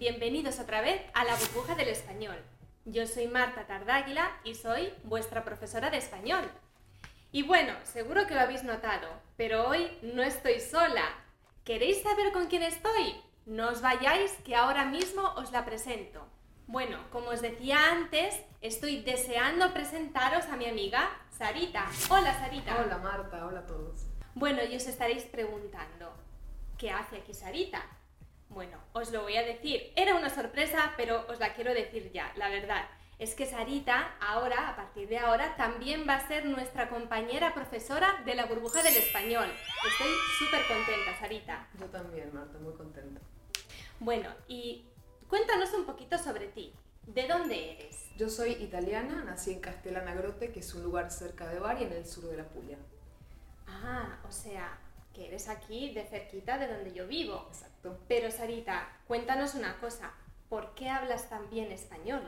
[0.00, 2.42] bienvenidos otra vez a la burbuja del español.
[2.86, 6.50] Yo soy Marta Tardáguila y soy vuestra profesora de español.
[7.32, 11.04] Y bueno, seguro que lo habéis notado, pero hoy no estoy sola.
[11.64, 13.14] ¿Queréis saber con quién estoy?
[13.44, 16.26] No os vayáis, que ahora mismo os la presento.
[16.66, 21.84] Bueno, como os decía antes, estoy deseando presentaros a mi amiga Sarita.
[22.08, 22.80] Hola Sarita.
[22.82, 24.06] Hola Marta, hola a todos.
[24.34, 26.10] Bueno, y os estaréis preguntando,
[26.78, 27.84] ¿qué hace aquí Sarita?
[28.50, 29.92] Bueno, os lo voy a decir.
[29.94, 32.84] Era una sorpresa, pero os la quiero decir ya, la verdad.
[33.20, 38.22] Es que Sarita, ahora, a partir de ahora, también va a ser nuestra compañera profesora
[38.24, 39.46] de la burbuja del español.
[39.86, 41.68] Estoy súper contenta, Sarita.
[41.78, 43.20] Yo también, Marta, muy contenta.
[44.00, 44.84] Bueno, y
[45.28, 46.74] cuéntanos un poquito sobre ti.
[47.06, 48.10] ¿De dónde eres?
[48.16, 51.92] Yo soy italiana, nací en Castellana Grotte, que es un lugar cerca de Bari, en
[51.92, 52.78] el sur de la Puglia.
[53.68, 54.78] Ah, o sea,
[55.14, 57.46] que eres aquí de cerquita de donde yo vivo.
[57.48, 57.98] Exacto.
[58.08, 60.12] Pero Sarita, cuéntanos una cosa,
[60.48, 62.22] ¿por qué hablas tan bien español?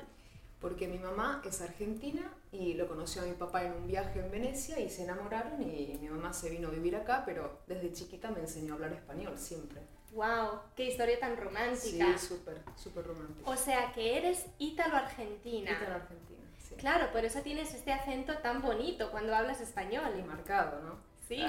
[0.61, 4.31] Porque mi mamá es argentina y lo conoció a mi papá en un viaje en
[4.31, 8.31] Venecia y se enamoraron y mi mamá se vino a vivir acá, pero desde chiquita
[8.31, 9.81] me enseñó a hablar español siempre.
[10.13, 10.61] ¡Wow!
[10.77, 12.19] ¡Qué historia tan romántica!
[12.19, 13.51] Sí, súper, súper romántica.
[13.51, 15.73] O sea que eres ítalo-argentina.
[15.73, 16.75] Ítalo-argentina, sí.
[16.77, 20.13] Claro, por eso tienes este acento tan bonito cuando hablas español.
[20.19, 21.12] Y marcado, ¿no?
[21.33, 21.43] Sí,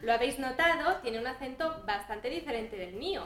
[0.00, 3.22] lo habéis notado, tiene un acento bastante diferente del mío.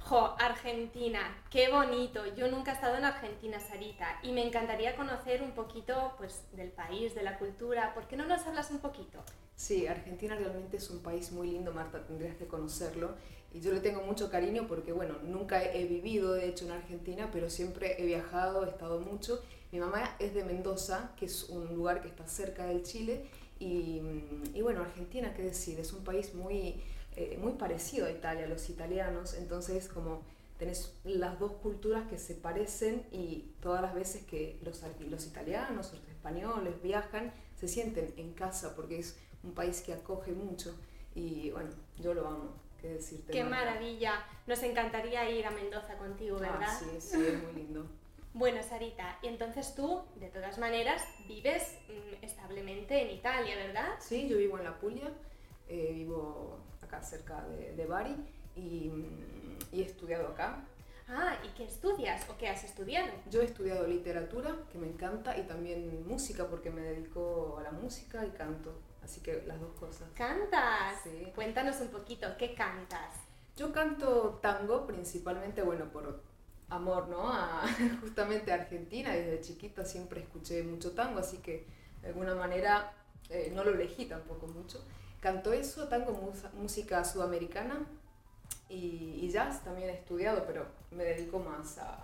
[0.00, 2.26] Jo, Argentina, qué bonito.
[2.34, 6.70] Yo nunca he estado en Argentina, Sarita, y me encantaría conocer un poquito pues, del
[6.70, 7.94] país, de la cultura.
[7.94, 9.22] ¿Por qué no nos hablas un poquito?
[9.54, 13.14] Sí, Argentina realmente es un país muy lindo, Marta, tendrías que conocerlo.
[13.52, 17.30] Y yo le tengo mucho cariño porque, bueno, nunca he vivido, de hecho, en Argentina,
[17.32, 19.40] pero siempre he viajado, he estado mucho.
[19.70, 24.02] Mi mamá es de Mendoza, que es un lugar que está cerca del Chile, y,
[24.54, 26.82] y bueno, Argentina, qué decir, es un país muy,
[27.16, 30.22] eh, muy parecido a Italia, los italianos, entonces como
[30.58, 35.92] tenés las dos culturas que se parecen y todas las veces que los, los italianos,
[35.92, 40.74] los españoles viajan, se sienten en casa porque es un país que acoge mucho
[41.14, 42.66] y bueno, yo lo amo.
[42.80, 43.32] ¿Qué decirte?
[43.32, 44.22] Qué maravilla.
[44.46, 46.60] Nos encantaría ir a Mendoza contigo, ¿verdad?
[46.60, 47.86] Ah, sí, sí, es muy lindo.
[48.36, 53.94] Bueno, Sarita, y entonces tú, de todas maneras, vives mm, establemente en Italia, ¿verdad?
[53.98, 55.10] Sí, yo vivo en la Puglia,
[55.68, 58.14] eh, vivo acá cerca de, de Bari
[58.54, 60.62] y, mm, y, he estudiado acá.
[61.08, 63.10] Ah, ¿y qué estudias o qué has estudiado?
[63.30, 67.70] Yo he estudiado literatura, que me encanta, y también música, porque me dedico a la
[67.70, 70.10] música y canto, así que las dos cosas.
[70.14, 71.00] ¿Cantas?
[71.02, 71.32] Sí.
[71.34, 73.14] Cuéntanos un poquito, ¿qué cantas?
[73.56, 76.35] Yo canto tango principalmente, bueno, por
[76.68, 77.32] amor, ¿no?
[77.32, 77.62] A,
[78.00, 81.66] justamente a Argentina, desde chiquita siempre escuché mucho tango, así que
[82.02, 82.92] de alguna manera
[83.30, 84.84] eh, no lo elegí tampoco mucho.
[85.20, 86.12] Canto eso, tango,
[86.54, 87.86] música sudamericana
[88.68, 91.98] y, y, jazz también he estudiado, pero me dedico más a,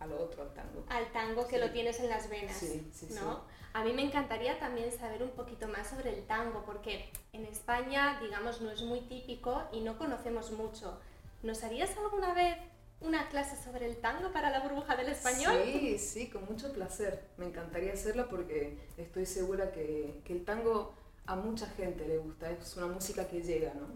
[0.00, 0.84] a lo otro, al tango.
[0.88, 1.60] Al tango que Sí.
[1.60, 3.42] lo tienes en las venas, Sí, sí, ¿no?
[3.74, 8.18] A mí me encantaría también saber un poquito más sobre el tango, porque en España,
[8.20, 10.98] digamos, no es muy típico y no conocemos mucho.
[11.42, 12.56] ¿Nos harías alguna vez
[13.00, 15.54] una clase sobre el tango para la burbuja del español?
[15.64, 17.28] Sí, sí, con mucho placer.
[17.36, 20.94] Me encantaría hacerlo porque estoy segura que, que el tango
[21.26, 23.86] a mucha gente le gusta, es una música que llega, ¿no?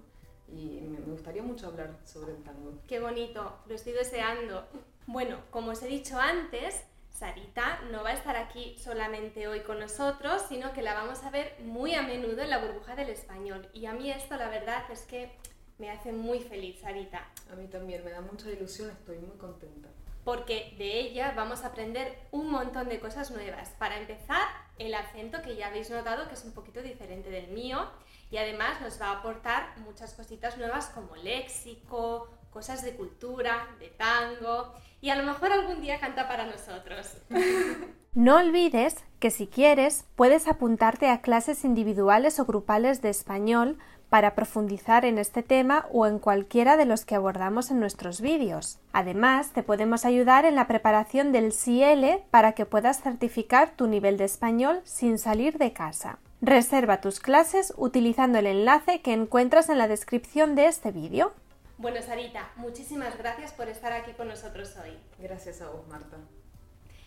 [0.54, 2.74] Y me, me gustaría mucho hablar sobre el tango.
[2.86, 4.66] Qué bonito, lo estoy deseando.
[5.06, 9.78] Bueno, como os he dicho antes, Sarita no va a estar aquí solamente hoy con
[9.80, 13.68] nosotros, sino que la vamos a ver muy a menudo en la burbuja del español.
[13.72, 15.32] Y a mí esto la verdad es que
[15.78, 19.88] me hace muy feliz, Sarita, A mí también me da mucha ilusión, estoy muy contenta.
[20.24, 23.70] porque de ella vamos a aprender un montón de cosas nuevas.
[23.70, 24.46] Para empezar,
[24.78, 27.90] el acento que ya habéis notado que es un poquito diferente del mío
[28.30, 33.88] y además nos va a aportar muchas cositas nuevas como léxico, cosas de cultura, de
[33.88, 37.16] tango y a lo mejor algún día canta para nosotros.
[38.14, 43.78] No olvides que si quieres puedes apuntarte a clases individuales o grupales de español
[44.12, 48.78] para profundizar en este tema o en cualquiera de los que abordamos en nuestros vídeos.
[48.92, 54.18] Además, te podemos ayudar en la preparación del CL para que puedas certificar tu nivel
[54.18, 56.18] de español sin salir de casa.
[56.42, 61.32] Reserva tus clases utilizando el enlace que encuentras en la descripción de este vídeo.
[61.78, 64.94] Bueno, Sarita, muchísimas gracias por estar aquí con nosotros hoy.
[65.20, 66.18] Gracias a vos, Marta.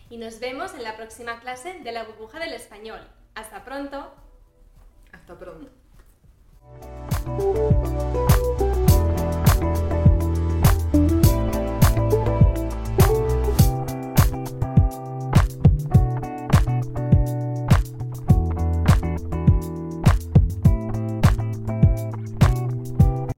[0.10, 3.02] Y nos vemos en la próxima clase de la burbuja del español.
[3.36, 4.12] Hasta pronto.
[5.12, 5.85] Hasta pronto.